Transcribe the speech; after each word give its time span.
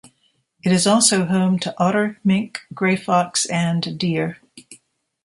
It 0.63 0.71
is 0.71 0.87
also 0.87 1.25
home 1.27 1.59
to 1.59 1.75
otter, 1.77 2.19
mink, 2.23 2.61
grey 2.73 2.95
fox 2.95 3.45
and 3.45 3.99
deer. 3.99 4.39